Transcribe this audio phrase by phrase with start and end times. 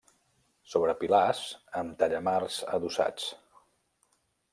[0.69, 1.41] Sobre pilars,
[1.81, 3.29] amb tallamars adossats.